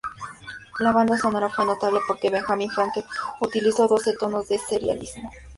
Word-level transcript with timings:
La 0.79 0.91
banda 0.93 1.15
sonora 1.15 1.47
fue 1.51 1.63
notable 1.63 1.99
porque 2.07 2.31
Benjamin 2.31 2.71
Frankel 2.71 3.05
utilizó 3.39 3.87
doce 3.87 4.15
tonos 4.17 4.47
de 4.47 4.57
serialismo. 4.57 5.29